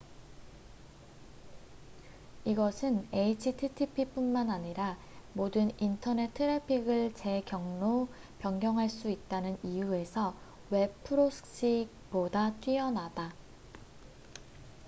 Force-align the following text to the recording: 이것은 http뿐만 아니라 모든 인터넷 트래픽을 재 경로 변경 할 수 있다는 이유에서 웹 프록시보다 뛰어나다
이것은 2.43 3.07
http뿐만 3.13 4.49
아니라 4.49 4.97
모든 5.33 5.69
인터넷 5.79 6.33
트래픽을 6.33 7.13
재 7.13 7.43
경로 7.45 8.07
변경 8.39 8.79
할 8.79 8.89
수 8.89 9.11
있다는 9.11 9.59
이유에서 9.63 10.33
웹 10.71 11.03
프록시보다 11.03 12.55
뛰어나다 12.61 13.31